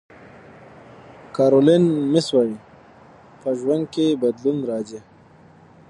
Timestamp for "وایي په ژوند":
2.35-3.83